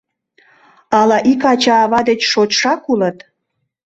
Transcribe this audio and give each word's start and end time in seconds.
Ала 0.99 1.17
ик 1.31 1.41
ача-ава 1.51 1.99
деч 2.09 2.21
шочшак 2.31 2.81
улыт? 2.91 3.17